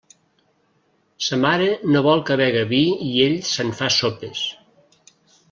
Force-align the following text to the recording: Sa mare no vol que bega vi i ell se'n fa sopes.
Sa 1.25 1.37
mare 1.43 1.67
no 1.95 2.01
vol 2.07 2.23
que 2.31 2.39
bega 2.43 2.65
vi 2.73 2.81
i 3.09 3.11
ell 3.27 3.37
se'n 3.53 3.71
fa 3.83 3.93
sopes. 3.99 4.43